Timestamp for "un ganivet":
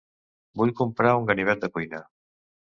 1.21-1.63